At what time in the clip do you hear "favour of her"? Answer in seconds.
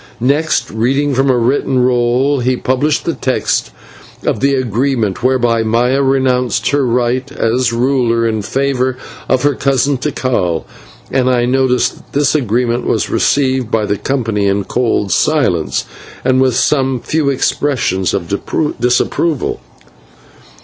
8.41-9.53